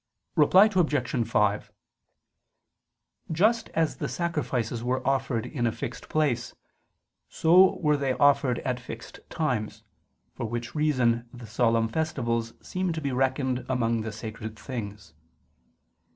Reply 0.35 0.65
Obj. 0.75 1.27
5: 1.29 1.71
Just 3.31 3.69
as 3.75 3.97
the 3.97 4.07
sacrifices 4.09 4.83
were 4.83 5.05
offered 5.07 5.45
in 5.45 5.67
a 5.67 5.71
fixed 5.71 6.09
place, 6.09 6.55
so 7.29 7.77
were 7.77 7.95
they 7.97 8.13
offered 8.13 8.57
at 8.61 8.79
fixed 8.79 9.19
times: 9.29 9.83
for 10.33 10.47
which 10.47 10.73
reason 10.73 11.29
the 11.31 11.45
solemn 11.45 11.87
festivals 11.87 12.53
seem 12.63 12.91
to 12.93 12.99
be 12.99 13.11
reckoned 13.11 13.63
among 13.69 14.01
the 14.01 14.11
sacred 14.11 14.57
things. 14.57 15.13